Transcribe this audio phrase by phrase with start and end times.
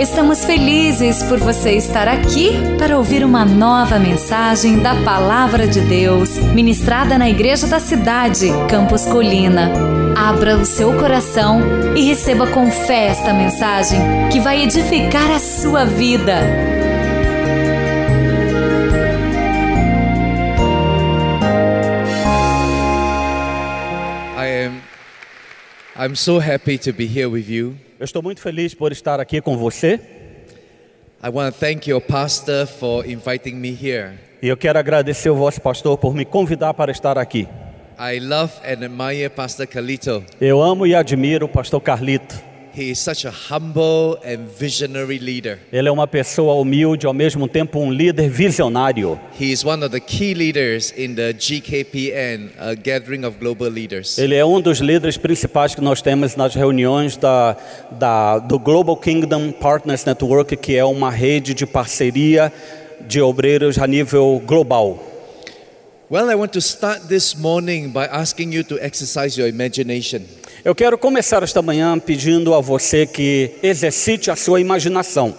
[0.00, 6.38] Estamos felizes por você estar aqui para ouvir uma nova mensagem da Palavra de Deus,
[6.54, 9.70] ministrada na Igreja da Cidade, Campos Colina.
[10.16, 11.60] Abra o seu coração
[11.94, 14.00] e receba com fé esta mensagem
[14.32, 16.32] que vai edificar a sua vida.
[24.38, 24.80] I am
[25.94, 27.89] I'm so happy to be here with you.
[28.00, 30.00] Eu estou muito feliz por estar aqui com você
[31.22, 34.12] I want to thank your pastor for inviting me here.
[34.40, 37.46] e eu quero agradecer ao vosso pastor por me convidar para estar aqui.
[37.98, 40.24] I love and admire Pastor Kalito.
[40.40, 42.42] Eu amo e admiro o pastor Carlito.
[42.72, 45.58] He is such a humble and visionary leader.
[45.72, 49.18] Ele é uma pessoa humilde, ao mesmo tempo um líder visionário.
[49.40, 54.18] He is one of the key leaders in the GKPN, a gathering of global leaders.
[54.18, 57.56] Ele é um dos líderes principais que nós temos nas reuniões da,
[57.90, 62.52] da, do Global Kingdom Partners Network, que é uma rede de parceria
[63.08, 65.06] de obreiros a nível global.
[66.08, 70.26] Well, I want to start this morning by asking you to exercise your imagination.
[70.62, 75.34] Eu quero começar esta manhã pedindo a você que exercite a sua imaginação.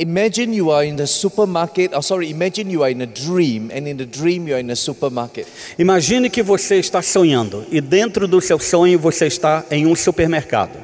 [0.00, 3.86] Imagine you are in the supermarket, oh sorry, imagine you are in a dream and
[3.86, 5.46] in the dream you are in a supermarket.
[5.78, 10.76] Imagine que você está sonhando e dentro do seu sonho você está em um supermercado.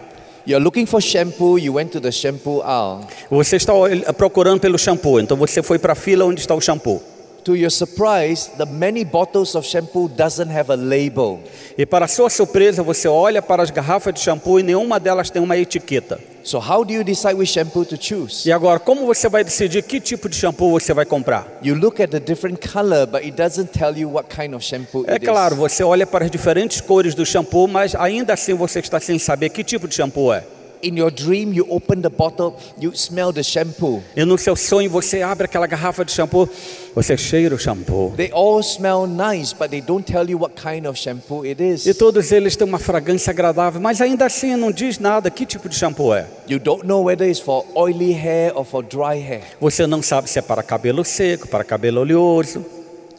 [0.47, 3.09] You're looking for shampoo, you went to the shampoo aisle.
[3.29, 3.73] Você está
[4.17, 7.03] procurando pelo shampoo, então você foi para a fila onde está o shampoo.
[7.44, 11.41] To your surprise, the many bottles of shampoo doesn't have a label.
[11.78, 15.41] E para sua surpresa, você olha para as garrafas de shampoo e nenhuma delas tem
[15.41, 16.20] uma etiqueta.
[16.45, 18.47] So how do you decide which shampoo to choose?
[18.47, 21.47] E agora, como você vai decidir que tipo de shampoo você vai comprar?
[21.62, 25.05] You look at the different color, but it doesn't tell you what kind of shampoo
[25.06, 25.28] É it is.
[25.30, 29.19] claro, você olha para as diferentes cores do shampoo, mas ainda assim você está sem
[29.19, 30.45] saber que tipo de shampoo é.
[30.82, 34.02] In your dream, you open the bottle, you smell the shampoo.
[34.16, 36.48] E no seu sonho você abre aquela garrafa de shampoo,
[36.94, 38.12] você cheira o shampoo.
[38.16, 41.86] They all smell nice, but they don't tell you what kind of shampoo it is.
[41.86, 45.68] E todos eles têm uma fragrância agradável, mas ainda assim não diz nada que tipo
[45.68, 46.27] de shampoo é.
[46.48, 49.42] You don't know whether it's for oily hair or for dry hair.
[49.61, 52.64] Você não sabe se é para cabelo seco, para cabelo oleoso.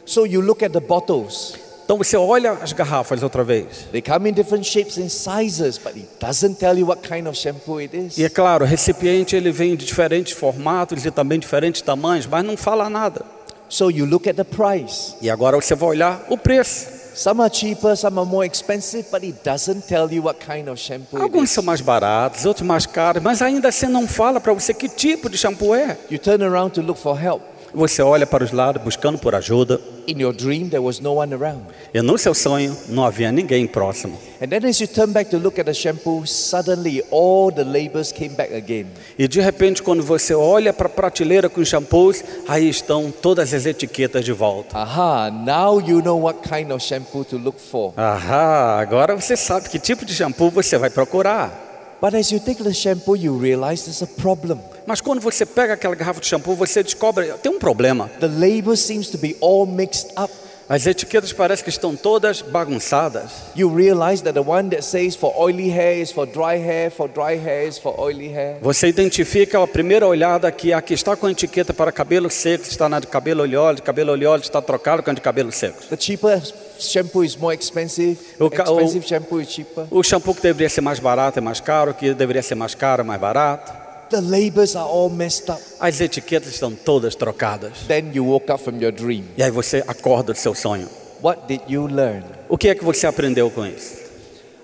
[0.04, 1.69] So you look at the bottles.
[1.90, 3.88] Então você olha as garrafas outra vez.
[3.90, 7.36] They come in different shapes and sizes, but it doesn't tell you what kind of
[7.36, 8.16] shampoo it is.
[8.16, 12.44] E é claro, o recipiente ele vem de diferentes formatos e também diferentes tamanhos, mas
[12.44, 13.24] não fala nada.
[13.68, 15.16] So you look at the price.
[15.20, 16.86] E agora você vai olhar o preço.
[17.12, 20.80] Some are cheaper, some are more expensive, but it doesn't tell you what kind of
[20.80, 24.72] shampoo Alguns são mais baratos, outros mais caros, mas ainda assim não fala para você
[24.72, 25.98] que tipo de shampoo é.
[26.08, 27.42] You turn around to look for help.
[27.72, 29.80] Você olha para os lados buscando por ajuda.
[30.06, 31.62] In your dream, there was no one around.
[31.94, 34.18] E no seu sonho não havia ninguém próximo.
[34.42, 38.10] And then as you turn back to look at the shampoo, suddenly all the labels
[38.10, 38.86] came back again.
[39.18, 43.54] E de repente, quando você olha para a prateleira com os shampoos, aí estão todas
[43.54, 44.76] as etiquetas de volta.
[44.76, 47.92] Aha, now you know what kind of shampoo to look for.
[47.96, 51.69] Ahá, agora você sabe que tipo de shampoo você vai procurar.
[52.00, 54.58] But as you take the shampoo, you realize there's a problem.
[54.86, 58.08] Mas quando você pega aquela garrafa de shampoo, você descobre tem um problema.
[58.20, 60.32] The label seems to be all mixed up.
[60.72, 63.32] As etiquetas parecem que estão todas bagunçadas.
[63.56, 67.08] You realize that the one that says for oily hair is for dry hair, for
[67.08, 68.58] dry hair is for oily hair.
[68.62, 72.62] Você identifica a primeira olhada que a que está com a etiqueta para cabelo seco
[72.68, 75.82] está na de cabelo oleoso, de cabelo oleoso está trocado com a de cabelo seco.
[75.88, 76.40] The cheaper
[76.78, 78.16] shampoo is more expensive.
[78.38, 79.86] O ca- o- Expensive shampoo is cheaper.
[79.90, 82.76] O shampoo que deveria ser mais barato é mais caro, o que deveria ser mais
[82.76, 83.72] caro é mais barato.
[84.10, 85.60] The labels are all messed up.
[85.78, 87.86] As etiquetas estão todas trocadas.
[87.86, 89.24] Then you woke up from your dream.
[89.36, 90.88] E aí você acorda do seu sonho.
[91.22, 92.24] What did you learn?
[92.48, 94.00] O que é que você aprendeu com isso?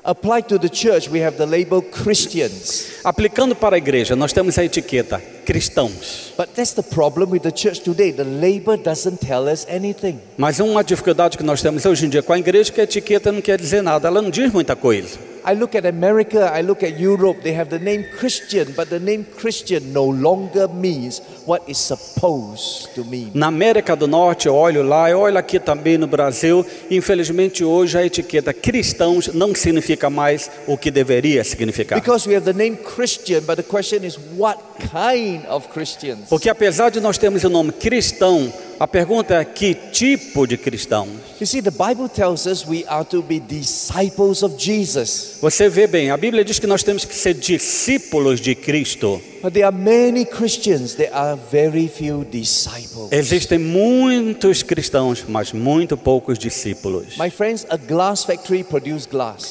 [0.02, 2.86] Applied to the church, we have the label Christians.
[3.04, 6.34] Aplicando para a igreja, nós temos a etiqueta cristãos.
[6.36, 8.12] But that's the problem with the church today.
[8.12, 10.18] The label doesn't tell us anything.
[10.36, 12.84] Mas uma dificuldade que nós temos hoje em dia com a igreja é que a
[12.84, 15.36] etiqueta não quer dizer nada, ela não diz muita coisa.
[15.48, 18.98] I look at America, I look at Europe, they have the name Christian, but the
[18.98, 23.30] name Christian no longer means what it's supposed to mean.
[23.32, 27.96] Na América do Norte, eu olho lá, eu olho aqui também no Brasil, infelizmente hoje
[27.96, 32.00] a etiqueta cristãos não significa mais o que deveria significar.
[32.00, 34.58] Because we have the name Christian, but the question is what
[34.92, 35.35] kind?
[36.28, 41.08] Porque apesar de nós termos o nome cristão, a pergunta é que tipo de cristão?
[41.40, 45.38] You see, the Bible tells us we are to be disciples of Jesus.
[45.40, 49.20] Você vê bem, a Bíblia diz que nós temos que ser discípulos de Cristo.
[49.42, 53.10] But there are many Christians, there are very few disciples.
[53.12, 57.16] Existem muitos cristãos, mas muito poucos discípulos.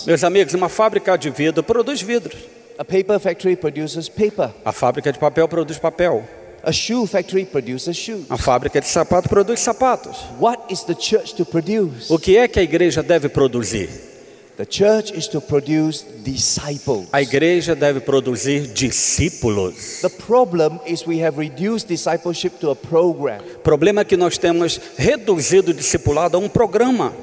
[0.05, 2.54] Meus amigos, uma fábrica de vidro produz vidros.
[2.77, 4.53] A paper factory produces paper.
[4.65, 6.27] A fábrica de papel produz papel.
[6.61, 8.25] A shoe factory produces shoes.
[8.29, 10.17] A fábrica de sapato produz sapatos.
[10.39, 12.11] What is the church to produce?
[12.11, 13.87] O que é que a igreja deve produzir?
[14.57, 17.07] The church is to produce disciples.
[17.13, 20.01] A igreja deve produzir discípulos.
[20.01, 23.39] The problem is we have reduced discipleship to a program.
[23.55, 27.13] O problema é que nós temos reduzido o discipulado a um programa.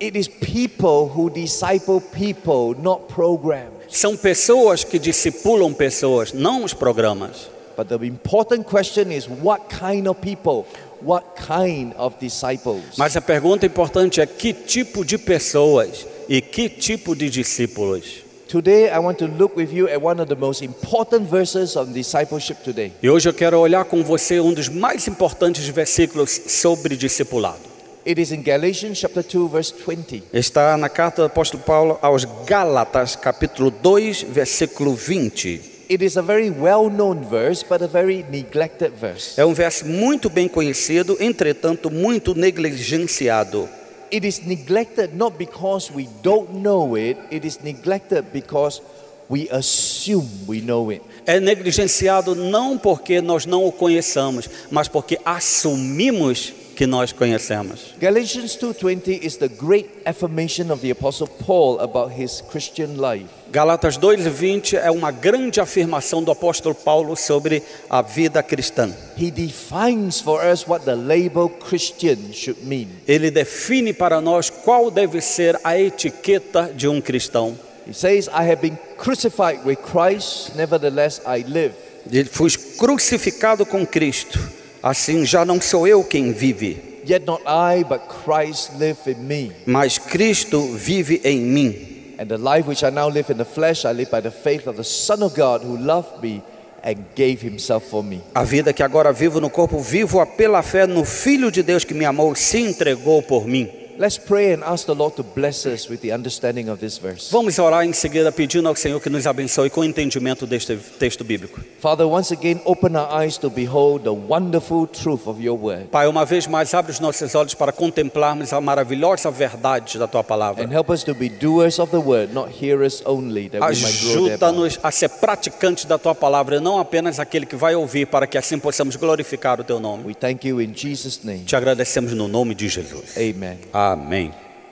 [0.00, 3.79] It is people who disciple people, not programs.
[3.90, 7.50] São pessoas que discipulam pessoas, não os programas.
[7.76, 10.64] But the important question is what kind of people?
[11.02, 12.82] What kind of disciples?
[12.96, 18.22] Mas a pergunta importante é que tipo de pessoas e que tipo de discípulos.
[18.48, 21.86] Today I want to look with you at one of the most important verses on
[21.86, 22.92] discipleship today.
[23.02, 27.69] E hoje eu quero olhar com você um dos mais importantes versículos sobre discipulado.
[28.04, 30.22] It is in Galatians chapter 2 verse 20.
[30.32, 35.60] Está na carta do apóstolo Paulo aos Gálatas, capítulo 2, versículo 20.
[35.90, 39.38] It is a very well-known verse but a very neglected verse.
[39.38, 43.68] É um verso muito bem conhecido, entretanto muito negligenciado.
[44.10, 48.80] It is neglected not because we don't know it, it is neglected because
[49.28, 51.02] we assume we know it.
[51.26, 57.94] É negligenciado não porque nós não o conheçamos, mas porque assumimos que nós conhecemos.
[57.98, 63.26] Galatians 2:20 is the great affirmation of the apostle Paul about his Christian life.
[63.52, 68.90] Galatas 2:20 é uma grande afirmação do apóstolo Paulo sobre a vida cristã.
[69.18, 72.88] He defines for us what the label Christian should mean.
[73.06, 77.58] Ele define para nós qual deve ser a etiqueta de um cristão.
[77.86, 81.74] He says, I have been crucified with Christ, nevertheless I live.
[82.10, 84.59] Ele fui crucificado com Cristo.
[84.82, 86.78] Assim já não sou eu quem vive,
[87.08, 89.52] Yet not I, but Christ live in me.
[89.66, 91.74] mas Cristo vive em mim.
[92.18, 94.66] And the life which I now live in the flesh, I live by the faith
[94.66, 96.42] of the Son of God who loved me
[96.82, 98.20] and gave himself for me.
[98.34, 101.94] A vida que agora vivo no corpo, vivo-a pela fé no Filho de Deus que
[101.94, 103.68] me amou, se entregou por mim.
[103.98, 107.30] Let's pray and ask the Lord to bless us with the understanding of this verse.
[107.30, 111.22] Vamos orar em seguida pedindo ao Senhor que nos abençoe com o entendimento deste texto
[111.22, 111.60] bíblico.
[111.80, 115.88] Father, once again, open our eyes to behold the wonderful truth of your word.
[115.90, 120.24] Pai, uma vez mais, abre os nossos olhos para contemplarmos a maravilhosa verdade da tua
[120.24, 120.64] palavra.
[120.64, 124.00] And help us to be doers of the word, not hearers only, that we might
[124.00, 124.26] grow.
[124.26, 128.26] Ajuda-nos a ser praticantes da tua palavra e não apenas aquele que vai ouvir, para
[128.26, 130.04] que assim possamos glorificar o teu nome.
[130.06, 131.44] We thank you in Jesus' name.
[131.44, 133.16] Te agradecemos no nome de Jesus.
[133.16, 133.58] Amen.
[133.72, 133.89] Amém.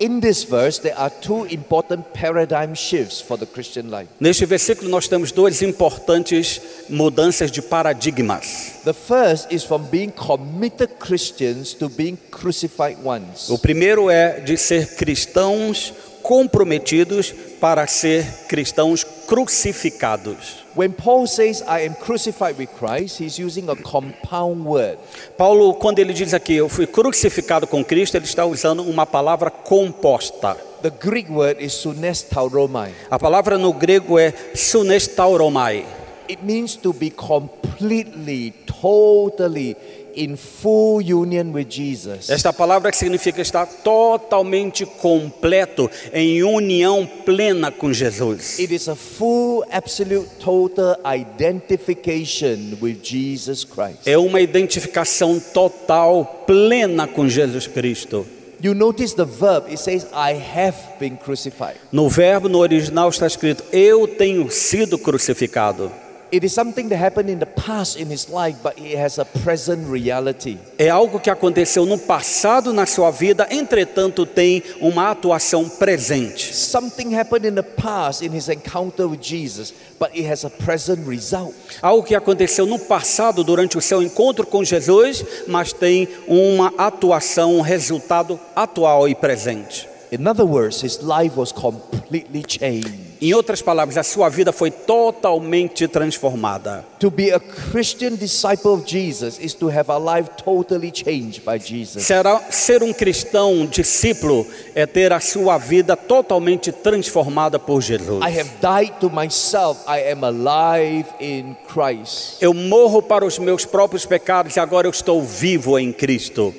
[0.00, 4.08] In this verse, there are two important paradigm shifts for the Christian life.
[4.20, 8.74] Neste versículo nós temos duas importantes mudanças de paradigmas.
[8.84, 13.50] The first is from being committed Christians to being crucified ones.
[13.50, 15.92] O primeiro é de ser cristãos
[16.22, 20.64] comprometidos para ser cristãos crucificados.
[20.78, 24.96] When Paul says, I am crucified with Christ, he's using a compound word.
[25.36, 29.50] Paulo, quando ele diz aqui, eu fui crucificado com Cristo, ele está usando uma palavra
[29.50, 30.56] composta.
[30.80, 32.94] The Greek word is sunestauromai.
[33.10, 35.84] A palavra no grego é sunestauromai.
[36.30, 39.76] It means to be completely, totally
[40.18, 42.28] in full union with Jesus.
[42.28, 48.58] Esta palavra significa estar totalmente completo, em união plena com Jesus.
[48.58, 54.06] It is a full, absolute, total identification with Jesus Christ.
[54.06, 58.26] É uma identificação total, plena com Jesus Cristo.
[58.60, 61.76] You notice the verb, it says, I have been crucified.
[61.92, 65.92] No verbo, no original, está escrito: Eu tenho sido crucificado.
[66.30, 69.24] It is something that happened in the past in his life, but it has a
[69.24, 70.58] present reality.
[70.76, 76.54] É algo que aconteceu no passado na sua vida, entretanto tem uma atuação presente.
[76.54, 81.08] Something happened in the past in his encounter with Jesus, but it has a present
[81.08, 81.54] result.
[81.80, 87.56] Algo que aconteceu no passado durante o seu encontro com Jesus, mas tem uma atuação,
[87.56, 89.88] um resultado atual e presente.
[90.12, 93.07] In other words, his life was completely changed.
[93.20, 96.84] Em outras palavras, a sua vida foi totalmente transformada.
[97.00, 101.58] To be a Christian disciple of Jesus is to have our life totally changed by
[101.58, 102.04] Jesus.
[102.04, 108.20] Será, ser um cristão discípulo é ter a sua vida totalmente transformada por Jesus.
[108.22, 112.36] I have died to myself, I am alive in Christ.
[112.40, 116.54] Eu morro para os meus próprios pecados e agora eu estou vivo em Cristo.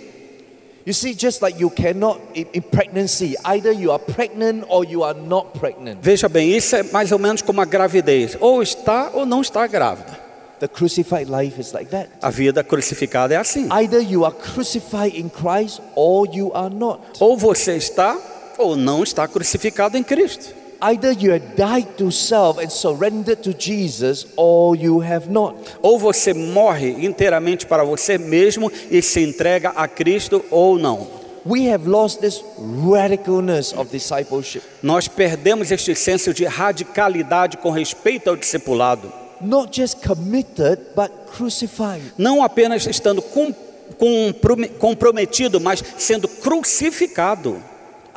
[0.85, 5.13] You see, just like you cannot in, pregnancy, either you are pregnant or you are
[5.19, 5.99] not pregnant.
[6.01, 9.67] Veja bem, isso é mais ou menos como a gravidez: ou está ou não está
[9.67, 10.17] grávida.
[10.59, 12.09] The crucified life is like that.
[12.21, 17.01] A vida crucificada é assim: Either you are crucified in Christ or you are not.
[17.19, 18.17] ou você está
[18.57, 20.58] ou não está crucificado em Cristo.
[20.81, 25.55] Either you have died to self and surrendered to Jesus, or you have not.
[25.81, 31.19] Ou você morre inteiramente para você mesmo e se entrega a Cristo ou não.
[31.45, 32.43] We have lost this
[32.89, 34.61] radicalness of discipleship.
[34.81, 39.11] Nós perdemos este senso de radicalidade com respeito ao discipulado.
[39.41, 42.01] Not just committed, but crucified.
[42.17, 43.53] Não apenas estando com,
[43.97, 44.33] com,
[44.77, 47.61] comprometido, mas sendo crucificado.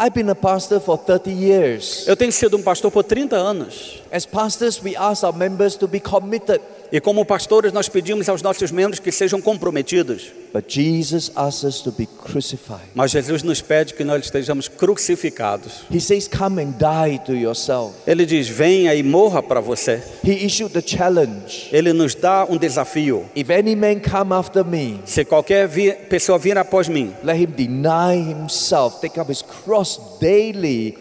[0.02, 2.08] I've been a pastor for 30 years.
[2.08, 4.02] Eu tenho sido um pastor por 30 anos.
[4.10, 6.60] As pastors, we ask our members to be committed.
[6.92, 10.30] E como pastores, nós pedimos aos nossos membros que sejam comprometidos.
[10.52, 12.82] But Jesus asks us to be crucified.
[12.94, 15.86] Mas Jesus nos pede que nós estejamos crucificados.
[15.90, 17.94] He says, Come and die to yourself.
[18.06, 20.02] Ele diz: venha e morra para você.
[20.22, 21.70] He issued the challenge.
[21.72, 23.24] Ele nos dá um desafio.
[23.34, 25.66] If any man come after me, Se qualquer
[26.10, 30.98] pessoa vir após mim, let him deny himself, take up his cross daily.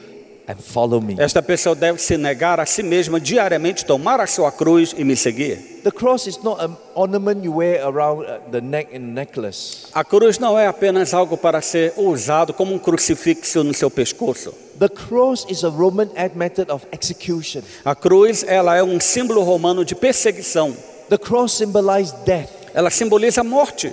[1.17, 5.15] Esta pessoa deve se negar a si mesma diariamente, tomar a sua cruz e me
[5.15, 5.57] seguir.
[5.83, 9.87] The cross is not an ornament you wear around uh, the neck in a necklace.
[9.93, 14.53] A cruz não é apenas algo para ser usado como um crucifixo no seu pescoço.
[14.77, 17.61] The cross is a Roman method of execution.
[17.83, 20.75] A cruz, ela é um símbolo romano de perseguição.
[21.09, 22.49] The cross symbolizes death.
[22.73, 23.91] Ela simboliza a morte.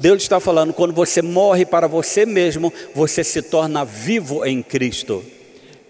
[0.00, 5.24] Deus está falando, quando você morre para você mesmo, você se torna vivo em Cristo.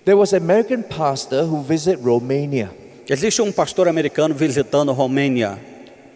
[0.05, 2.71] There was an American pastor who visited Romania,
[3.11, 5.59] Existe um pastor americano visitando Romênia.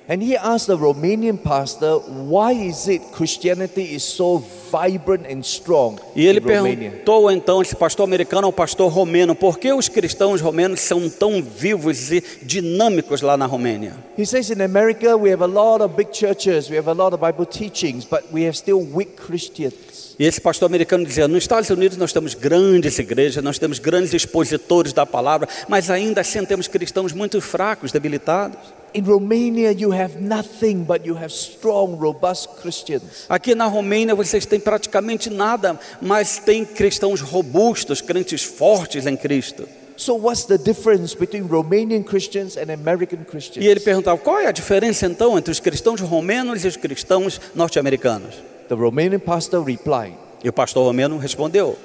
[0.08, 5.98] And he asked the Romanian pastor, Why is it Christianity is so vibrant and strong
[6.14, 6.90] E ele in Romania?
[6.90, 11.42] perguntou então esse pastor americano ao pastor romeno, por que os cristãos romenos são tão
[11.42, 13.94] vivos e dinâmicos lá na Romênia?
[14.18, 17.14] He says in America we have a lot of big churches, we have a lot
[17.14, 20.14] of Bible teachings, but we have still weak Christians.
[20.18, 24.14] E esse pastor americano dizia: nos Estados Unidos nós temos grandes igrejas, nós temos grandes
[24.14, 28.83] expositores da palavra, mas ainda assim temos cristãos muito fracos, debilitados.
[28.94, 33.26] In Romania, you have nothing, but you have strong, robust Christians.
[33.28, 39.68] Aqui na Romênia vocês têm praticamente nada, mas tem cristãos robustos, crentes fortes em Cristo.
[39.96, 43.82] So, what's the difference between Romanian Christians and American E ele Christians?
[43.82, 48.36] perguntava: qual é a diferença então entre os cristãos romenos e os cristãos norte-americanos?
[48.68, 51.76] The Romanian pastor replied E o pastor romeno respondeu: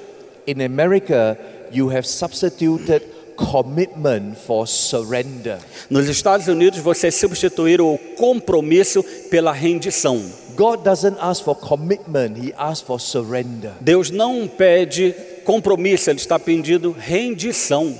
[0.46, 1.36] In America,
[1.72, 3.02] you have substituted
[3.50, 5.58] commitment for surrender.
[5.88, 10.22] Nos Estados Unidos você substituíram o compromisso pela rendição.
[10.56, 13.72] God doesn't ask for commitment, He asks for surrender.
[13.80, 17.94] Deus não pede compromisso, Ele está pedindo rendição.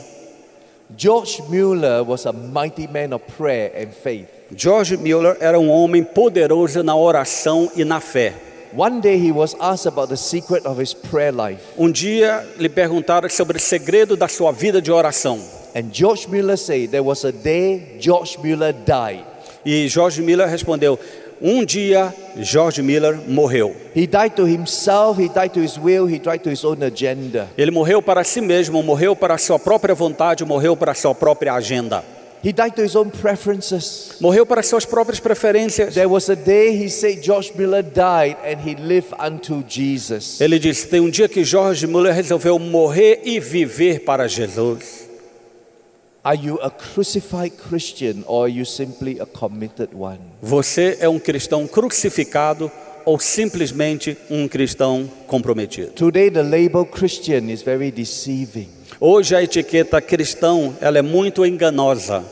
[0.97, 4.27] George Mueller was a mighty man of prayer and faith.
[4.55, 8.35] George Mueller era um homem poderoso na oração e na fé.
[8.73, 11.61] One day he was asked about the secret of his prayer life.
[11.77, 15.41] Um dia lhe perguntaram sobre o segredo da sua vida de oração.
[15.75, 19.25] And George Mueller said there was a day George Mueller died.
[19.65, 20.99] E George Miller respondeu:
[21.41, 23.75] Um dia George Miller morreu.
[23.95, 27.49] He died to himself, he died to his will, he died to his own agenda.
[27.57, 31.15] Ele morreu para si mesmo, morreu para a sua própria vontade, morreu para a sua
[31.15, 32.05] própria agenda.
[32.43, 34.17] He died to his own preferences.
[34.19, 35.93] Morreu para as suas próprias preferências.
[35.93, 40.41] There was a day he said George Mueller died and he lived unto Jesus.
[40.41, 45.09] Ele disse: Tem um dia que George Muller resolveu morrer e viver para Jesus.
[46.23, 50.21] Are you a crucified Christian or are you simply a committed one?
[50.43, 52.71] Você é um cristão crucificado
[53.11, 55.91] ou simplesmente um cristão comprometido?
[55.91, 58.69] Today the label Christian is very deceiving.
[59.01, 62.25] Hoje a etiqueta cristão ela é muito enganosa.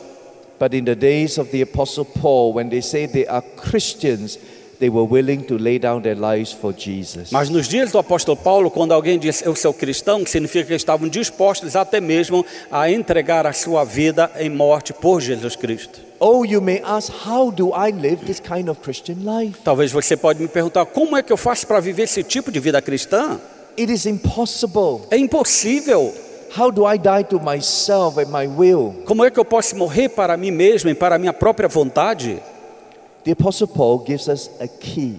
[0.61, 4.39] But in the days of the Apostle Paul, when they say they are Christians,
[4.79, 7.31] they were willing to lay down their lives for Jesus.
[7.31, 11.09] Mas nos dias do apóstolo Paulo, quando alguém diz eu sou cristão, significa que estavam
[11.09, 16.01] dispostos até mesmo a entregar a sua vida em morte por Jesus Cristo.
[16.21, 19.61] Oh, you may ask, how do I live this kind of Christian life?
[19.63, 22.59] Talvez você pode me perguntar como é que eu faço para viver esse tipo de
[22.59, 23.39] vida cristã?
[23.79, 25.03] It is impossible.
[25.11, 26.13] É impossível.
[26.57, 29.03] How do I die to myself and my will?
[29.05, 32.43] Como é que eu posso morrer para mim mesmo e para a minha própria vontade?
[33.29, 35.19] The Apostle Paul gives us a key.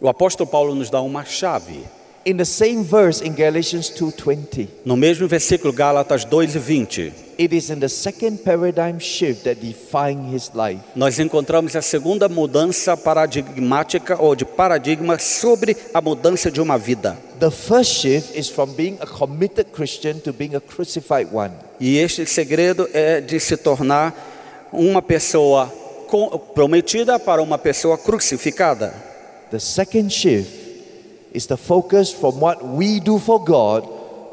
[0.00, 1.84] O apóstolo Paulo nos dá uma chave.
[2.24, 7.54] In the same verse in Galatians 2:20, No mesmo versículo Gálatas 2 e 20, it
[7.54, 10.80] is in the second paradigm shift that define his life.
[10.96, 17.18] nós encontramos a segunda mudança paradigmática ou de paradigma sobre a mudança de uma vida.
[17.40, 21.52] The first shift is from being a committed Christian to being a crucified one.
[21.78, 24.14] E este segredo é de se tornar
[24.72, 25.70] uma pessoa
[26.54, 28.94] prometida para uma pessoa crucificada.
[29.50, 30.50] The second shift
[31.34, 33.84] is the focus from what we do for God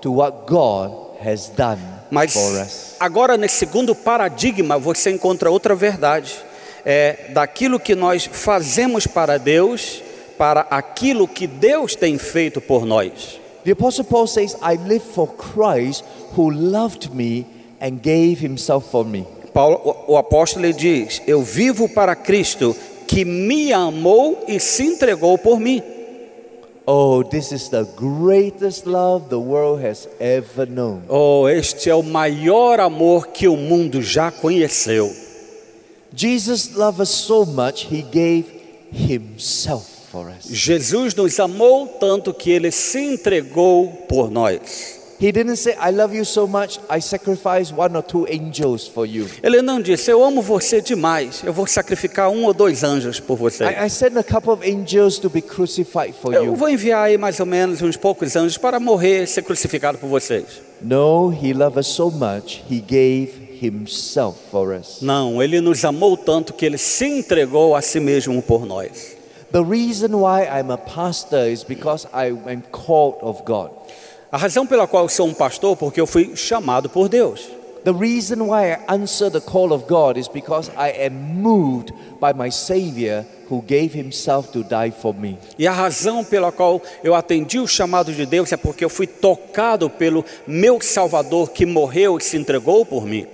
[0.01, 0.91] to what God
[1.23, 1.79] has done
[2.11, 2.95] Mas for us.
[2.99, 6.35] agora, nesse segundo paradigma, você encontra outra verdade.
[6.85, 10.01] É daquilo que nós fazemos para Deus,
[10.37, 13.39] para aquilo que Deus tem feito por nós.
[13.65, 16.05] The Apostle Paul says, I live for Christ
[16.37, 17.45] who loved me
[17.81, 19.27] and gave himself for me.
[19.57, 22.75] Paulo, o, apóstolo ele diz: Eu vivo para Cristo,
[23.07, 25.81] que me amou e se entregou por mim.
[26.85, 31.01] Oh, this is the greatest love the world has ever known.
[31.09, 35.11] Oh, este é o maior amor que o mundo já conheceu.
[36.15, 38.45] Jesus loved us so much, he gave
[38.91, 40.47] himself for us.
[40.47, 44.96] Jesus nos amou tanto que ele se entregou por nós.
[45.19, 49.03] He didn't say, I love you so much, I sacrifice one or two angels for
[49.03, 49.25] you.
[49.41, 53.35] Ele não disse: Eu amo você demais, eu vou sacrificar um ou dois anjos por
[53.35, 53.63] você.
[53.63, 56.55] I, I sent a couple of angels to be crucified for Eu you.
[56.55, 60.61] vou enviar aí mais ou menos uns poucos anjos para morrer, ser crucificado por vocês.
[60.81, 65.01] No, he loved us so much, he gave himself for us.
[65.01, 69.17] Não, ele nos amou tanto que ele se entregou a si mesmo por nós.
[69.51, 73.71] The reason why I'm a pastor is because I am called of God.
[74.29, 77.49] A razão pela qual eu sou um pastor porque eu fui chamado por Deus.
[77.85, 82.33] The reason why I answer the call of God is because I am moved by
[82.35, 85.37] my Savior who gave himself to die for me.
[85.57, 89.07] E a razão pela qual eu atendi o chamado de Deus é porque eu fui
[89.07, 93.25] tocado pelo meu Salvador que morreu e se entregou por mim.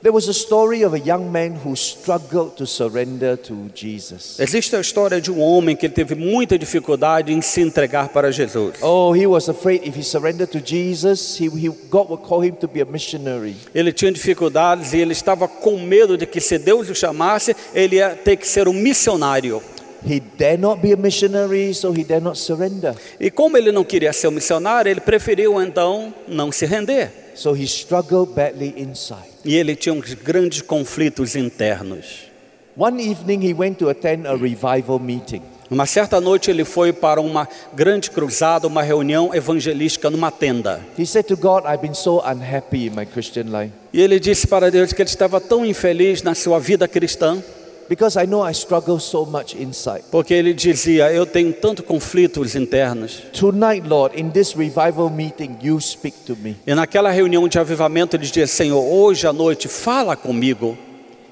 [0.00, 4.38] There was a story of a young man who struggled to surrender to Jesus.
[4.38, 8.76] Existe a história de um homem que teve muita dificuldade em se entregar para Jesus.
[8.80, 12.52] Oh, he was afraid if he surrendered to Jesus, he, he, God would call him
[12.52, 13.56] to be a missionary.
[13.74, 17.96] Ele tinha dificuldades e ele estava com medo de que se Deus o chamasse, ele
[17.96, 19.60] ia ter que ser um missionário.
[20.06, 22.94] He dare not be a missionary, so he dare not surrender.
[23.18, 27.10] E como ele não queria ser um missionário, ele preferiu então não se render.
[27.38, 29.28] So he struggled badly inside.
[29.44, 32.26] E ele tinha uns grandes conflitos internos.
[32.76, 35.42] One evening, he went to attend a revival meeting.
[35.70, 40.80] Uma certa noite ele foi para uma grande cruzada, uma reunião evangelística numa tenda.
[40.98, 44.46] He said to God, I've been so unhappy in my Christian life E ele disse
[44.48, 47.40] para Deus que ele estava tão infeliz na sua vida cristã,
[47.88, 50.04] because I know I struggle so much inside.
[50.10, 53.22] porque ele dizia: Eu tenho tanto conflitos internos.
[53.32, 56.56] Tonight, Lord, in this revival meeting, you speak to me.
[56.66, 60.76] E naquela reunião de avivamento ele dizia: Senhor, hoje à noite fala comigo.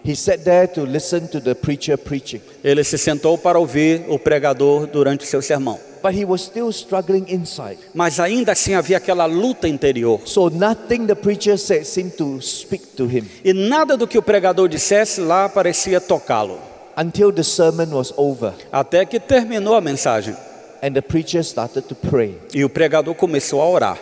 [0.05, 4.17] He sat there to listen to the preacher preaching, Ele se sentou para ouvir o
[4.21, 5.81] pregador durante seu sermão.
[6.07, 7.79] But he was still struggling inside.
[7.93, 10.21] Mas ainda assim havia aquela luta interior.
[10.25, 14.23] So nothing the preacher said seemed to speak to him E nada do que o
[14.23, 16.61] pregador dissesse lá parecia tocá-lo.
[16.97, 20.35] until the sermon was over Até que terminou a mensagem.
[20.83, 22.39] and the preacher started to pray.
[22.55, 23.99] E o pregador começou a orar.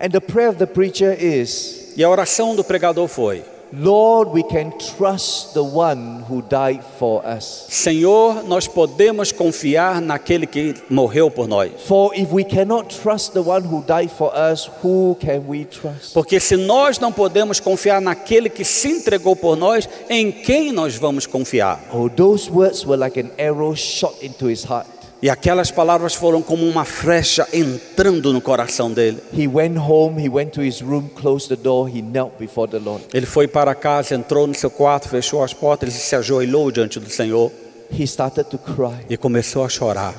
[0.00, 4.42] And the prayer of the preacher is, E a oração do pregador foi: Lord, we
[4.42, 7.66] can trust the one who died for us.
[7.70, 11.72] Senhor, nós podemos confiar naquele que morreu por nós.
[11.86, 16.12] For if we cannot trust the one who died for us, who can we trust?
[16.12, 20.96] Porque se nós não podemos confiar naquele que se entregou por nós, em quem nós
[20.96, 21.80] vamos confiar?
[21.92, 24.91] Oh, those words were like an arrow shot into his heart.
[25.22, 29.18] E aquelas palavras foram como uma flecha entrando no coração dele.
[29.32, 32.78] He went home, he went to his room, closed the door, he knelt before the
[32.80, 33.04] Lord.
[33.14, 36.98] Ele foi para casa, entrou no seu quarto, fechou as portas e se ajoelhou diante
[36.98, 37.52] do Senhor
[37.96, 39.06] He started to cry.
[39.08, 40.14] e começou a chorar.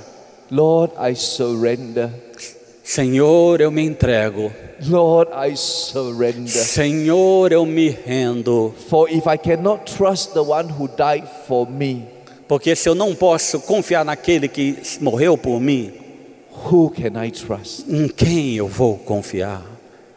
[0.50, 2.10] Lord, I surrender.
[2.84, 4.52] Senhor, eu me entrego.
[4.88, 6.50] Lord, I surrender.
[6.50, 8.74] Senhor, eu me rendo.
[8.90, 12.06] For if I cannot trust the one who died for me,
[12.54, 15.92] Porque se eu não posso confiar naquele que morreu por mim,
[16.72, 17.84] who can I trust?
[17.90, 19.66] em quem eu vou confiar?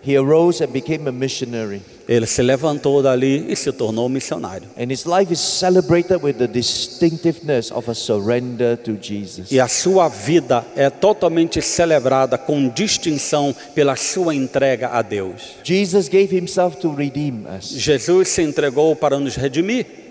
[0.07, 1.81] He arose and became a missionary.
[2.07, 4.68] Ele se levantou dali e se tornou missionário.
[4.79, 9.51] And his life is celebrated with the distinctiveness of a surrender to Jesus.
[9.51, 15.55] E a sua vida é totalmente celebrada com distinção pela sua entrega a Deus.
[15.64, 17.70] Jesus gave himself to redeem us.
[17.70, 20.05] Jesus se entregou para nos redimir.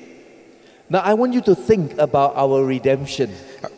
[0.88, 3.30] Now, I want you to think about our redemption.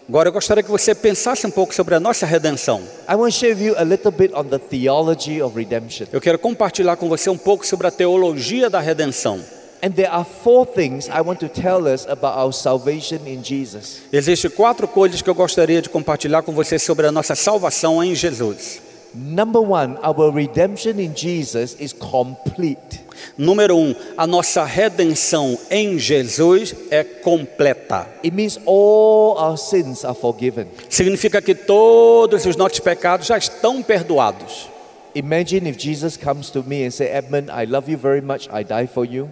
[0.10, 2.82] Agora eu gostaria que você pensasse um pouco sobre a nossa redenção.
[3.08, 6.08] I want to share with you a little bit on the theology of redemption.
[6.12, 9.40] Eu quero compartilhar com você um pouco sobre a teologia da redenção.
[9.82, 14.02] And there are four things I want to tell us about our salvation in Jesus.
[14.12, 18.16] Existem quatro coisas que eu gostaria de compartilhar com você sobre a nossa salvação em
[18.16, 18.82] Jesus.
[19.14, 23.07] Number one, our redemption in Jesus is complete.
[23.38, 28.08] Número um, a nossa redenção em Jesus é completa.
[28.24, 30.68] It means all our sins are forgiven.
[30.90, 34.70] Significa que todos os nossos pecados já estão perdoados.
[35.16, 38.48] Imagine if Jesus comes to me and say, Edmund, I love you very much.
[38.52, 39.30] I die for you.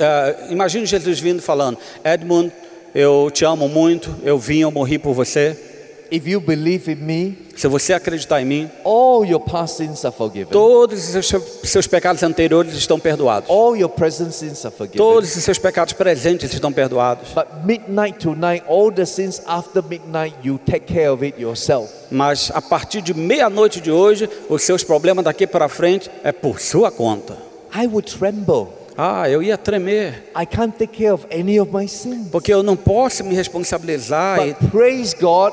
[0.00, 2.52] Ah, imagine Jesus vindo falando: Edmund,
[2.94, 5.56] eu te amo muito, eu vim, eu morri por você.
[6.10, 10.14] If you believe in me, Se você acreditar em mim, all your past sins are
[10.14, 10.50] forgiven.
[10.52, 13.48] todos os seus, seus pecados anteriores estão perdoados.
[13.50, 14.98] All your present sins are forgiven.
[14.98, 17.30] Todos os seus pecados presentes estão perdoados.
[17.34, 21.90] But midnight tonight, all the sins after midnight, you take care of it yourself.
[22.10, 26.60] Mas a partir de meia-noite de hoje, os seus problemas daqui para frente é por
[26.60, 27.36] sua conta.
[27.74, 28.68] I would tremble.
[28.98, 32.28] Ah, eu ia tremer, I can't take care of any of my sins.
[32.32, 35.52] porque eu não posso me responsabilizar e, But praise God,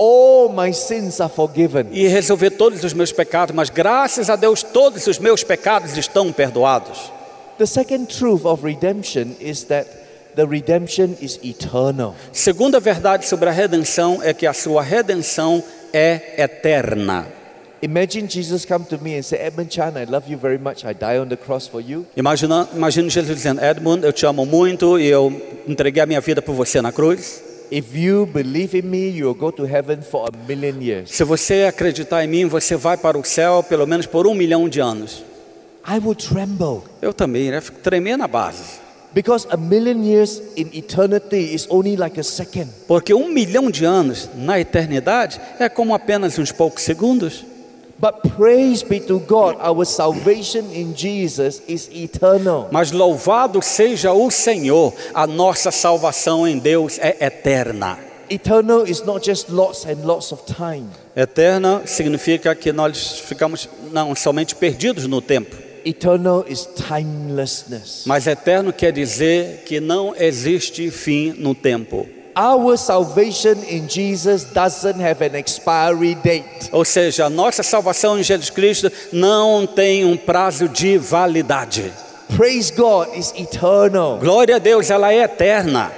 [0.00, 1.88] all my sins are forgiven.
[1.92, 6.32] e resolver todos os meus pecados, mas graças a Deus todos os meus pecados estão
[6.32, 7.12] perdoados.
[7.58, 9.86] The second truth of redemption is that
[10.34, 12.14] the redemption is eternal.
[12.32, 17.26] Segunda verdade sobre a redenção é que a sua redenção é eterna.
[17.82, 20.84] Imagine Jesus come to me and say, Edmund Chan, I love you very much.
[20.84, 22.06] I die on the cross for you.
[22.16, 25.32] Imagina, imagine Jesus dizendo: Edmund, eu te amo muito e eu
[25.66, 27.49] entreguei a minha vida por você na cruz.
[27.70, 31.10] If you believe in me, you'll go to heaven for a million years.
[31.10, 34.68] Se você acreditar em mim, você vai para o céu pelo menos por um milhão
[34.68, 35.22] de anos.
[35.86, 36.82] I would tremble.
[37.00, 37.60] Eu também, né?
[37.60, 38.80] Fico tremendo na base.
[39.12, 42.68] Because a million years in eternity is only like a second.
[42.86, 47.44] Porque um milhão de anos na eternidade é como apenas uns poucos segundos.
[52.70, 57.98] Mas louvado seja o Senhor, a nossa salvação em Deus é eterna.
[58.30, 60.86] Eternal is not just lots and lots of time.
[61.16, 68.04] Eterna significa que nós ficamos não somente perdidos no tempo, Eternal is timelessness.
[68.06, 72.06] mas eterno quer dizer que não existe fim no tempo.
[72.36, 76.70] Our salvation in Jesus doesn't have an expiry date.
[76.72, 81.92] Ou seja, a nossa salvação em Jesus Cristo não tem um prazo de validade.
[82.36, 84.18] Praise God is eternal.
[84.18, 85.90] Glória a Deus, ela é eterna.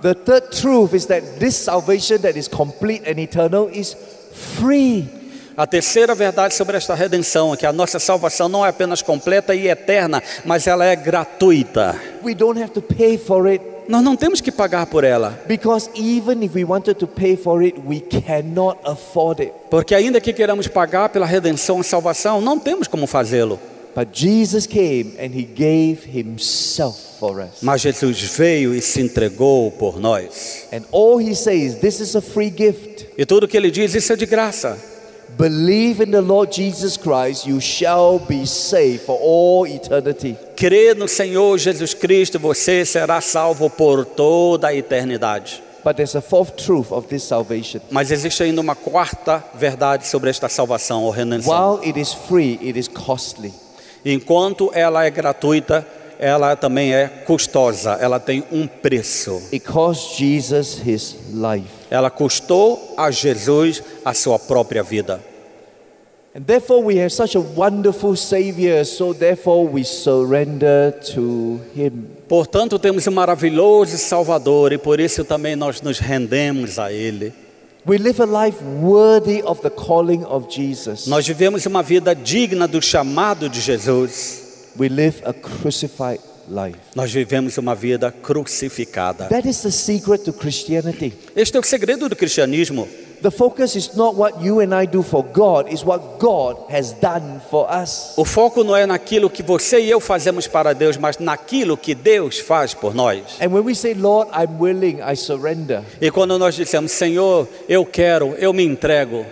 [0.00, 3.96] The third truth is that this salvation that is complete and eternal is
[4.58, 5.08] free.
[5.56, 9.54] A terceira verdade sobre esta redenção é que a nossa salvação não é apenas completa
[9.54, 11.94] e eterna, mas ela é gratuita.
[12.24, 15.90] We don't have to pay for it Nós não temos que pagar por ela, because
[15.94, 19.52] even if we wanted to pay for it, we cannot afford it.
[19.68, 23.60] porque ainda que queiramos pagar pela redenção e salvação, não temos como fazê-lo.
[23.94, 27.60] But Jesus came and he gave himself for us.
[27.60, 30.66] Mas Jesus veio e se entregou por nós.
[30.72, 33.06] And all he says, this is a free gift.
[33.18, 34.78] E tudo que ele diz, isso é de graça.
[35.36, 40.36] Believe in the Lord Jesus Christ, you shall be saved for all eternity.
[40.56, 45.62] Crê no Senhor Jesus Cristo, você será salvo por toda a eternidade.
[45.84, 47.80] But there's a fourth truth of this salvation.
[47.90, 51.52] Mas existe ainda uma quarta verdade sobre esta salvação ou redenção.
[51.52, 53.52] While it is free, it is costly.
[54.04, 55.86] Enquanto ela é gratuita,
[56.22, 59.42] ela também é custosa, ela tem um preço.
[59.52, 61.66] It cost Jesus his life.
[61.90, 65.20] Ela custou a Jesus a sua própria vida.
[66.32, 72.06] And therefore, we have such a wonderful Savior, so therefore, we surrender to Him.
[72.28, 77.34] Portanto, temos um maravilhoso Salvador e por isso também nós nos rendemos a Ele.
[77.84, 81.08] We live a life worthy of the calling of Jesus.
[81.08, 84.41] Nós vivemos uma vida digna do chamado de Jesus.
[84.76, 86.78] We live a crucified life.
[86.94, 89.26] Nós vivemos uma vida crucificada.
[89.26, 91.12] That is the secret to Christianity.
[91.36, 92.88] Este é o segredo do cristianismo.
[93.22, 97.40] The focus is not what you and I do for God, what God has done
[97.48, 98.14] for us.
[98.16, 101.94] O foco não é naquilo que você e eu fazemos para Deus, mas naquilo que
[101.94, 103.22] Deus faz por nós.
[103.40, 107.86] And when we say, Lord, I'm willing, I surrender, E quando nós dissemos, Senhor, eu
[107.86, 109.24] quero, eu me entrego,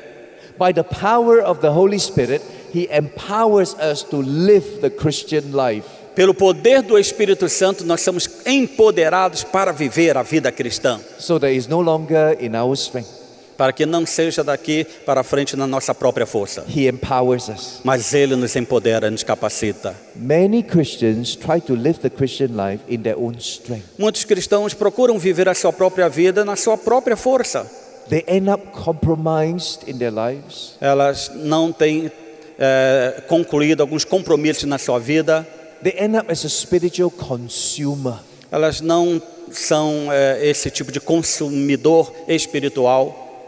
[0.56, 5.86] by the power of the Holy Spirit, He empowers us to live the Christian life.
[6.14, 11.52] pelo poder do Espírito Santo, nós somos empoderados para viver a vida cristã, So that
[11.54, 13.08] it's no longer in our strength.
[13.56, 17.80] para que não seja daqui para frente na nossa própria força, He empowers us.
[17.84, 19.94] mas Ele nos empodera, nos capacita.
[20.16, 23.84] Many Christians try to live the Christian life in their own strength.
[23.98, 27.66] Muitos cristãos procuram viver a sua própria vida na sua própria força.
[28.08, 30.74] They end up compromised in their lives.
[30.80, 32.10] Elas não têm
[32.60, 35.46] eh, concluído alguns compromissos na sua vida,
[35.82, 38.16] They end up as a spiritual consumer.
[38.52, 39.20] elas não
[39.50, 43.46] são eh, esse tipo de consumidor espiritual.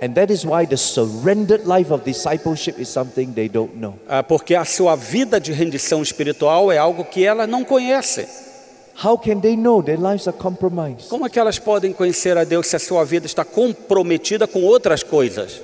[4.08, 8.26] Ah, porque a sua vida de rendição espiritual é algo que ela não conhece.
[9.04, 11.08] How can they know their lives are compromised?
[11.08, 14.62] Como é que elas podem conhecer a Deus se a sua vida está comprometida com
[14.64, 15.60] outras coisas?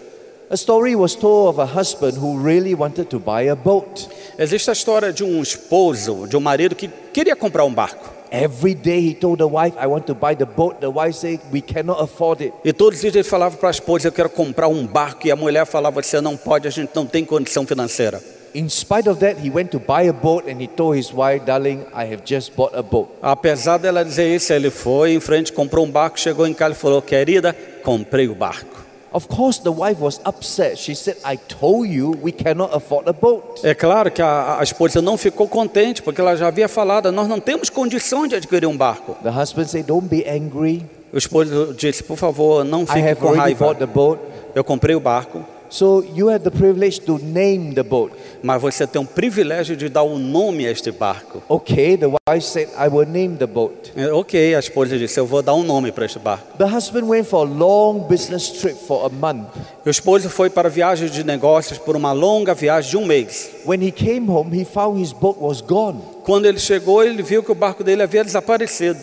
[0.51, 4.09] A story was told of a husband who really wanted to buy a boat.
[4.39, 8.09] Existe a história de um esposo, de um marido que queria comprar um barco.
[8.31, 10.81] Every day he told the wife, I want to buy the boat.
[10.81, 12.55] The wife said, We cannot afford it.
[12.65, 15.27] E todos os dias ele falava para a esposa: Eu quero comprar um barco.
[15.27, 18.19] E a mulher falava: Você não pode, a gente não tem condição financeira.
[18.55, 21.45] In spite of that, he went to buy a boat and he told his wife,
[21.45, 23.11] Darling, I have just bought a boat.
[23.21, 26.79] Apesar dela dizer isso, ele foi em frente, comprou um barco, chegou em casa e
[26.79, 28.88] falou: Querida, comprei o barco.
[29.13, 30.77] Of course, the wife was upset.
[30.79, 33.61] She said, I told you we cannot afford a boat.
[33.65, 37.27] É claro que a, a esposa não ficou contente, porque ela já havia falado: Nós
[37.27, 39.17] não temos condição de adquirir um barco.
[39.23, 40.85] The husband said, Don't be angry.
[41.13, 43.75] O esposo disse: Por favor, não I fique com raiva.
[43.75, 44.21] the boat.
[44.55, 48.13] Eu comprei o barco, So you have the privilege to name the boat.
[48.43, 51.43] mas você tem o privilégio de dar um nome a este barco.
[51.49, 53.93] Okay, the wife said, I will name the boat.
[53.95, 56.57] É, Ok, a esposa disse: Eu vou dar um nome para este barco.
[56.57, 59.49] The husband went for a long business trip for a month.
[59.85, 63.51] O esposo foi para viagem de negócios por uma longa viagem de um mês.
[63.67, 66.01] When he came home, he found his boat was gone.
[66.25, 68.99] Quando ele chegou, ele viu que o barco dele havia desaparecido.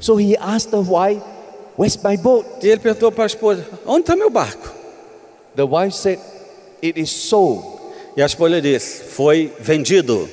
[0.00, 1.22] So he asked the wife,
[1.78, 2.46] Where's my boat?
[2.62, 4.81] E ele perguntou para a esposa: Onde está meu barco?
[5.54, 6.18] The wife said,
[6.82, 7.64] It is sold.
[8.16, 10.28] E a esposa disse: Foi vendido.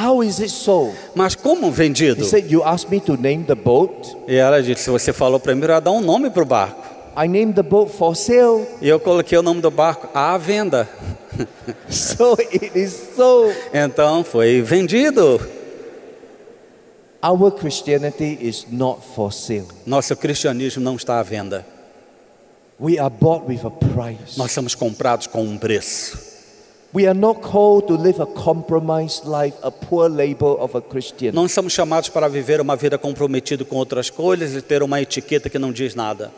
[0.00, 0.94] How is it sold?
[1.14, 2.22] Mas como vendido?
[2.22, 4.16] He said, You asked me to name the boat.
[4.28, 6.82] E ela disse: Você falou primeiro a dar um nome para o barco.
[7.16, 8.66] I named the boat for sale.
[8.80, 10.88] E eu coloquei o nome do barco à venda.
[11.90, 13.54] So it is sold.
[13.72, 15.40] Então foi vendido.
[17.22, 19.66] Our Christianity is not for sale.
[19.84, 21.66] Nosso cristianismo não está à venda.
[22.78, 24.36] We are bought with a price.
[24.36, 26.18] Nós somos comprados com um preço.
[26.94, 31.32] We are not called to live a compromised life, a poor label of a Christian.
[31.32, 35.48] Não somos chamados para viver uma vida comprometida com outras coisas e ter uma etiqueta
[35.48, 36.30] que não diz nada.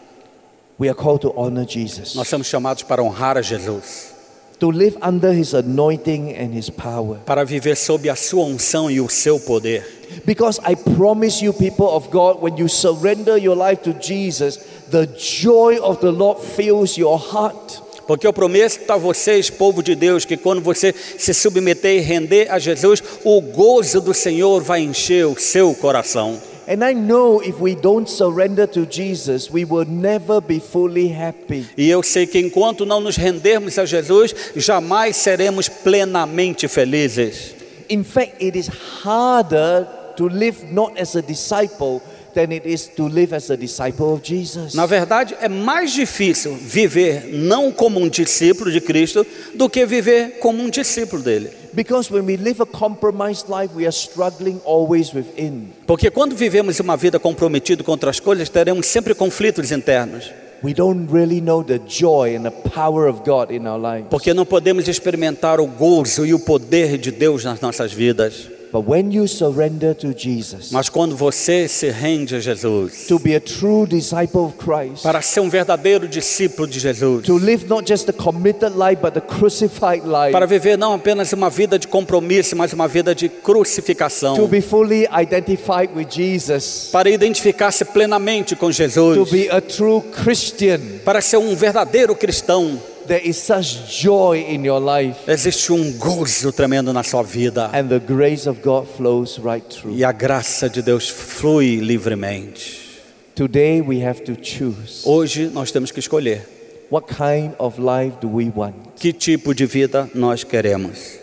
[0.80, 4.12] We are called to honor Jesus, Nós somos chamados para honrar a Jesus,
[4.58, 7.18] to live under his anointing and his power.
[7.24, 9.84] para viver sob a sua unção e o seu poder.
[10.24, 14.58] Because I promise you, people of God, when you surrender your life to Jesus,
[14.90, 17.82] the joy of the Lord fills your heart.
[18.06, 22.50] Porque eu prometo a vocês, povo de Deus, que quando você se submeter e render
[22.50, 26.40] a Jesus, o gozo do Senhor vai encher o seu coração.
[26.68, 31.64] And I know if we don't surrender to Jesus, we will never be fully happy.
[31.78, 37.54] E eu sei que enquanto não nos rendermos a Jesus, jamais seremos plenamente felizes.
[37.88, 38.68] In fact, it is
[39.02, 42.02] harder to live not as a disciple
[42.38, 44.72] than it is to live as a disciple of Jesus.
[44.74, 50.38] Na verdade, é mais difícil viver não como um discípulo de Cristo do que viver
[50.38, 51.50] como um discípulo dele.
[51.72, 55.72] Because when we live a compromised life, we are struggling always within.
[55.84, 60.30] Porque quando vivemos uma vida comprometida com outras coisas, teremos sempre conflitos internos.
[60.62, 64.08] We don't really know the joy and the power of God in our lives.
[64.10, 68.48] Porque não podemos experimentar o gozo e o poder de Deus nas nossas vidas.
[68.70, 73.34] But when you surrender to Jesus, Mas quando você se rende a Jesus, to be
[73.34, 77.90] a true disciple of Christ, para ser um verdadeiro discípulo de Jesus, to live not
[77.90, 81.88] just the committed life but the crucified life, para viver não apenas uma vida de
[81.88, 88.54] compromisso, mas uma vida de crucificação, to be fully identified with Jesus, para identificar-se plenamente
[88.54, 94.00] com to Jesus, be a true Christian, para ser um verdadeiro cristão, there is such
[94.00, 98.60] joy in your life, existe um gozo tremendo na sua vida and the grace of
[98.62, 99.96] God flows right through.
[99.96, 102.86] e a graça de Deus flui livremente.
[103.34, 106.46] Today we have to choose Hoje nós temos que escolher
[106.90, 108.74] what kind of life do we want.
[108.96, 111.18] que tipo de vida nós queremos.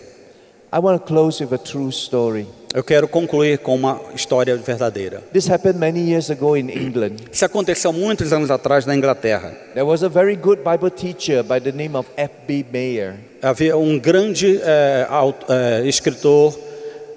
[0.73, 2.47] I want to close with a true story.
[2.75, 5.23] Eu quero concluir com uma história verdadeira.
[5.31, 7.13] This happened many years ago in England.
[7.31, 9.53] Isso aconteceu muitos anos atrás na Inglaterra.
[9.73, 12.65] There was a very good Bible teacher by the name of F.B.
[12.73, 13.15] Mayer.
[13.41, 15.07] Havia um grande eh,
[15.47, 16.53] eh, escritor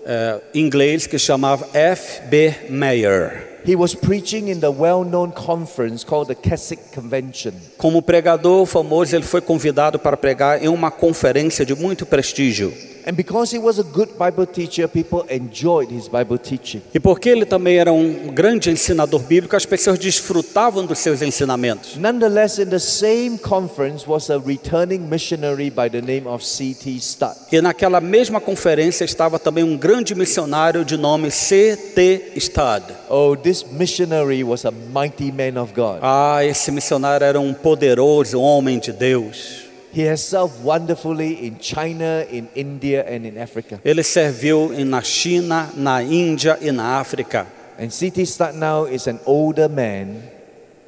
[0.06, 2.54] eh, inglês que chamava F.B.
[2.70, 3.48] Mayer.
[3.66, 7.52] He was preaching in the well known conference called the Keswick Convention.
[7.76, 12.72] Como pregador famoso, ele foi convidado para pregar em uma conferência de muito prestígio.
[13.08, 16.82] And because he was a good Bible teacher, people enjoyed his Bible teaching.
[16.92, 21.96] E porque ele também era um grande ensinador bíblico, as pessoas desfrutavam dos seus ensinamentos.
[21.96, 27.00] Nonetheless, in the same conference was a returning missionary by the name of C.T.
[27.00, 27.34] Studd.
[27.50, 32.32] E naquela mesma conferência estava também um grande missionário de nome C.T.
[32.38, 32.84] Studd.
[33.08, 36.00] Oh, this missionary was a mighty man of God.
[36.02, 39.67] Ah, esse missionário era um poderoso homem de Deus.
[39.94, 43.80] He has served wonderfully in China, in India, and in Africa.
[43.84, 47.46] Ele serviu na China, na Índia e na África.
[47.80, 48.24] And C.T.
[48.26, 50.20] Studd now is an older man.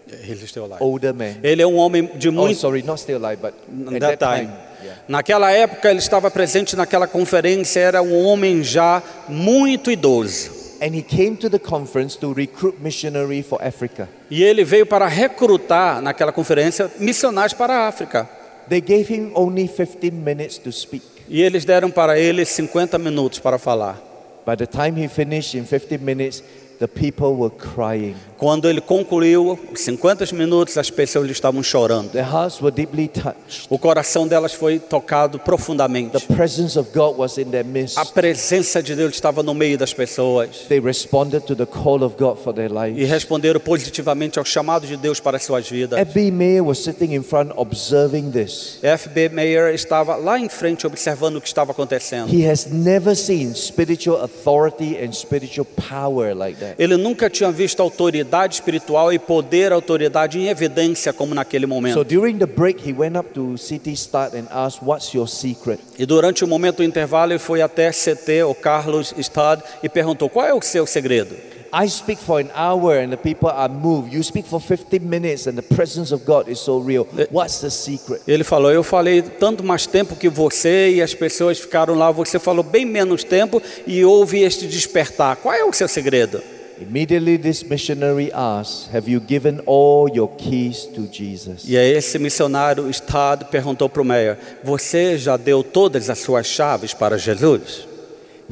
[0.08, 0.76] Ele está lá.
[0.80, 1.36] Older man.
[1.42, 3.54] Ele é um homem de Oh, muito sorry, not still alive, but
[3.94, 4.46] at that time.
[4.48, 4.52] time.
[4.82, 4.98] yeah.
[5.08, 10.50] Naquela época ele estava presente naquela conferência, era um homem já muito idoso.
[10.82, 14.08] And he came to the conference to recruit missionary for Africa.
[14.30, 18.28] E ele veio para recrutar naquela conferência missionários para a África.
[18.68, 21.05] They gave him only 15 minutes to speak.
[21.29, 24.01] E eles deram para ele 50 minutos para falar.
[24.46, 26.42] By the time he finished in 15 minutes,
[26.80, 28.16] the people were crying.
[28.38, 32.10] Quando ele concluiu os 50 minutos, as pessoas estavam chorando.
[32.10, 33.66] Their hearts were deeply touched.
[33.68, 36.26] O coração delas foi tocado The profundamente.
[36.26, 37.98] presence of God was in their midst.
[37.98, 40.64] A presença de Deus estava no meio das pessoas.
[40.68, 44.96] They responded to the call of God for their E responderam positivamente ao chamado de
[44.96, 45.98] Deus para as suas vidas.
[46.00, 48.78] Abby Mayer was sitting in front observing this.
[48.82, 49.28] F.B.
[49.28, 52.34] Meyer estava lá em frente observando o que estava acontecendo.
[52.34, 56.69] He has never seen spiritual authority and spiritual power like that.
[56.78, 62.04] Ele nunca tinha visto autoridade espiritual e poder, autoridade em evidência como naquele So momento.
[62.04, 63.94] during the break, he went up to C.T.
[63.96, 65.80] Studd and asked, What's your secret?
[65.98, 70.28] E durante o momento do intervalo, ele foi até CT, o Carlos Stad, e perguntou:
[70.28, 71.35] qual é o seu segredo?
[71.72, 74.12] I speak for an hour and the people are moved.
[74.12, 77.06] You speak for 15 minutes and the presence of God is so real.
[77.30, 78.22] What's the secret?
[78.26, 82.11] Ele falou: Eu falei tanto mais tempo que você e as pessoas ficaram lá.
[82.11, 85.37] Você falou bem menos tempo e houve este despertar.
[85.37, 86.42] Qual é o seu segredo?
[86.80, 91.64] Immediately, this missionary asked, Have you given all your keys to Jesus?
[91.68, 96.46] E aí esse missionário Stad perguntou para o Meyer: Você já deu todas as suas
[96.46, 97.86] chaves para Jesus?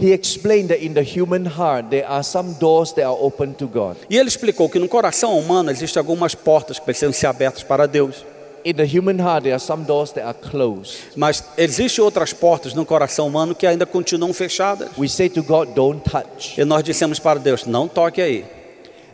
[0.01, 3.67] He explained that in the human heart, there are some doors that are open to
[3.67, 3.97] God.
[4.09, 7.87] E ele explicou que no coração humano existem algumas portas que precisam ser abertas para
[7.87, 8.25] Deus.
[8.69, 10.99] In the human heart, there are some doors that are closed.
[11.17, 14.91] Mas existem outras portas no coração humano que ainda continuam fechadas.
[14.99, 16.61] We say to God, Don't touch.
[16.61, 18.45] E nós dissemos para Deus: Não toque aí.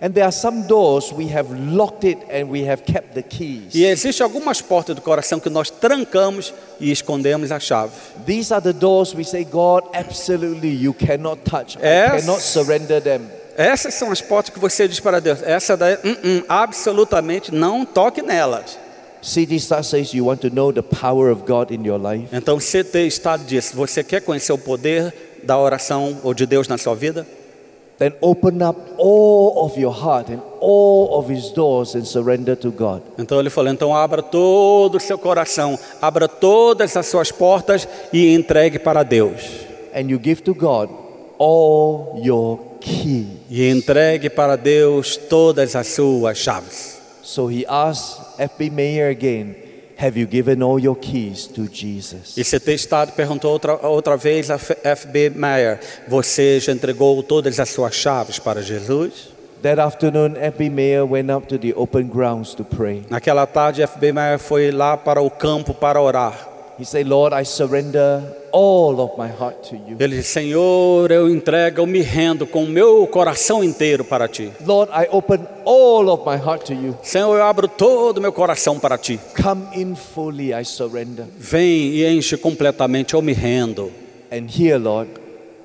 [0.02, 3.72] And there are some doors we have locked it and we have kept the keys.
[3.76, 7.92] E existem algumas portas do coração que nós trancamos e escondemos a chave.
[8.26, 11.78] These are the doors we say, God, absolutely, you cannot touch.
[11.78, 11.80] I
[12.16, 12.24] Yes.
[12.24, 13.20] cannot surrender them.
[13.56, 15.40] Essas são as portas que você diz para Deus.
[15.44, 18.76] Essa daí, hum, hum, absolutamente não toque nelas.
[19.24, 19.58] C.D.
[19.58, 22.28] Studd says you want to know the power of God in your life.
[22.30, 26.76] Então, CT está diz: Você quer conhecer o poder da oração ou de Deus na
[26.76, 27.26] sua vida?
[27.98, 32.70] Then open up all of your heart and all of His doors and surrender to
[32.70, 33.00] God.
[33.18, 38.34] Então ele falou: então abra todo o seu coração, abra todas as suas portas e
[38.34, 39.40] entregue para Deus.
[39.94, 40.90] And you give to God
[41.38, 43.26] all your keys.
[43.48, 46.98] E entregue para Deus todas as suas chaves.
[47.22, 48.70] So he asked F.B.
[48.70, 49.54] Mayer again,
[49.96, 52.36] Have you given all your keys to Jesus?
[52.36, 57.68] E CT Estado perguntou outra, outra vez a FB Meyer: Você já entregou todas as
[57.68, 59.32] suas chaves para Jesus?
[59.62, 60.68] That afternoon, F.B.
[60.68, 63.04] Mayer went up to the open grounds to pray.
[63.08, 66.53] Naquela tarde, FB Meyer foi lá para o campo para orar.
[66.76, 69.96] He said, Lord, I surrender all of my heart to you.
[70.00, 74.50] Ele disse: Senhor, eu entrego, eu me rendo com o meu coração inteiro para ti.
[74.66, 76.96] Lord, I open all of my heart to you.
[77.02, 79.20] Senhor, eu abro todo o meu coração para ti.
[79.40, 81.26] Come in fully, I surrender.
[81.38, 83.92] Vem e enche completamente, eu me rendo.
[84.32, 85.10] And here, Lord,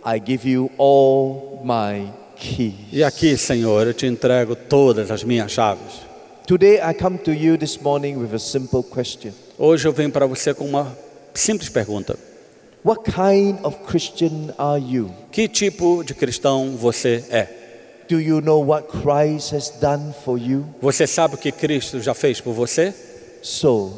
[0.06, 2.76] I give you all my keys.
[2.92, 6.08] E aqui, Senhor, eu te entrego todas as minhas chaves.
[6.46, 10.26] Today, I come to you this morning with a simple question Hoje eu venho para
[10.26, 10.98] você com uma
[11.34, 12.18] simples pergunta:
[12.84, 15.12] What kind of Christian are you?
[15.34, 17.50] Que tipo de cristão você é?
[18.08, 20.66] Do you know what Christ has done for you?
[20.82, 22.94] Você sabe o que Cristo já fez por você?
[23.42, 23.92] So,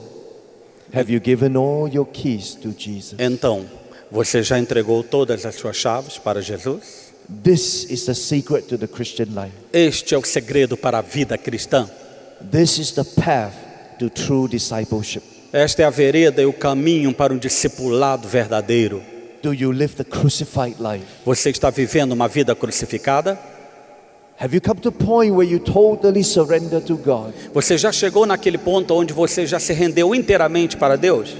[0.95, 3.19] have you given all your keys to Jesus?
[3.19, 3.69] Então,
[4.09, 7.13] você já entregou todas as suas chaves para Jesus?
[7.43, 9.55] This is the secret to the Christian life.
[9.71, 11.87] Este é o segredo para a vida cristã.
[12.51, 13.53] This is the path
[13.99, 15.40] to true discipleship.
[15.53, 19.01] Esta é a vereda e o caminho para um discipulado verdadeiro.
[19.43, 21.05] Do you live the crucified life?
[21.25, 23.37] Você está vivendo uma vida crucificada?
[24.39, 28.25] Have you come to a point where you totally surrender to God Você já chegou
[28.25, 31.35] naquele ponto onde você já se rendeu inteiramente para Deus?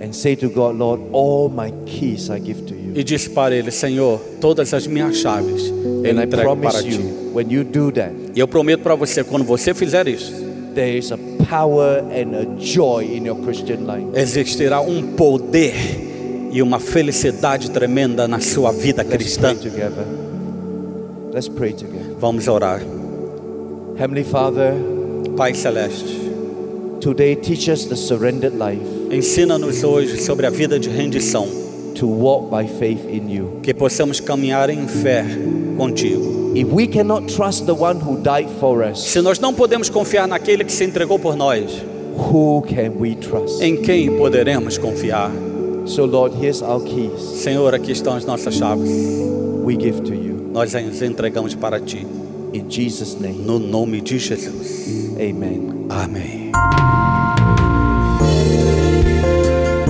[0.00, 2.92] and say to God, Lord, all my keys I give to you.
[2.94, 5.72] e diz para Ele: Senhor, todas as minhas chaves
[6.04, 6.90] eu entrego para Ti.
[6.90, 10.32] you, when you do that, E eu prometo para você, quando você fizer isso,
[10.74, 11.18] there is a
[11.48, 14.06] power and a joy in your Christian life.
[14.14, 15.74] existirá um poder
[16.52, 19.54] e uma felicidade tremenda na sua vida Let's cristã.
[19.54, 20.04] pray together.
[21.32, 22.14] Let's pray together.
[22.20, 22.80] Vamos orar.
[23.96, 24.72] Heavenly Father,
[25.36, 26.14] Pai Celeste,
[27.00, 31.46] today teach us the surrendered life ensina-nos hoje sobre a vida de rendição,
[31.94, 33.60] to walk by faith in you.
[33.62, 35.24] que possamos caminhar em fé
[35.76, 36.43] contigo.
[36.54, 40.28] If we cannot trust the one who died for us, Se nós não podemos confiar
[40.28, 41.82] naquele que se entregou por nós,
[42.16, 43.60] who can we trust?
[43.62, 45.30] em quem poderemos confiar?
[45.86, 47.20] So, Lord, here's our keys.
[47.42, 48.88] Senhor, aqui estão as nossas chaves.
[49.64, 50.50] We give to you.
[50.52, 52.06] Nós as entregamos para ti,
[52.54, 55.16] In Jesus' name, no nome de Jesus.
[55.18, 55.86] amen.
[55.90, 56.43] Amém.